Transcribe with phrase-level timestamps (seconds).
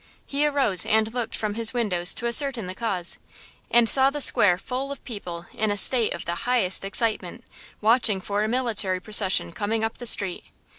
[0.25, 3.19] He arose and looked from his windows to ascertain the cause,
[3.69, 7.43] and saw the square full of people in a state of the highest excitement,
[7.81, 10.45] watching for a military procession coming up the street.